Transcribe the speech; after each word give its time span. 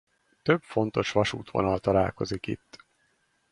Több 0.41 0.61
fontos 0.61 1.11
vasútvonal 1.11 1.79
találkozik 1.79 2.47
itt. 2.47 2.85